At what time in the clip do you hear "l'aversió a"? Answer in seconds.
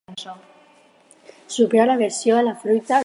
1.91-2.45